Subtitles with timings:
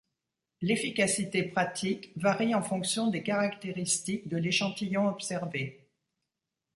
[0.63, 5.85] L'efficacité pratique varie en fonction des caractéristiques de l'échantillon observé.